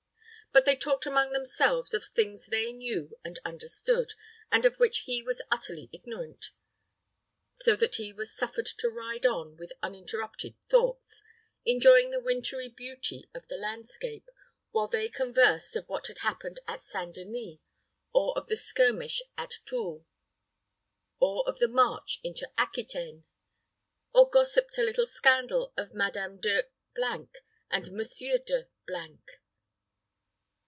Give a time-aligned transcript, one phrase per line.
[0.53, 4.15] But they talked among themselves of things they knew and understood,
[4.51, 6.47] and of which he was utterly ignorant;
[7.59, 11.23] so that he was suffered to ride on with uninterrupted thoughts,
[11.63, 14.29] enjoying the wintery beauty of the landscape,
[14.71, 17.15] while they conversed of what had happened at St.
[17.15, 17.59] Denis,
[18.11, 20.05] or of the skirmish at Toul,
[21.17, 23.23] or of the march into Aquitaine,
[24.13, 26.65] or gossiped a little scandal of Madame De
[27.69, 28.67] and Monsieur De.